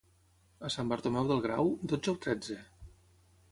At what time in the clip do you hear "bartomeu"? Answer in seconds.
0.91-1.29